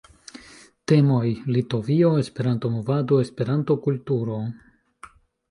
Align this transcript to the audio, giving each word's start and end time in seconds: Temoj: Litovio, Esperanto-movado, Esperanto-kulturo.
Temoj: 0.91 1.33
Litovio, 1.55 2.09
Esperanto-movado, 2.23 3.21
Esperanto-kulturo. 3.27 4.41